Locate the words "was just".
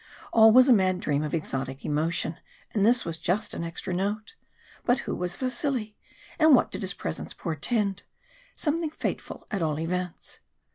3.05-3.53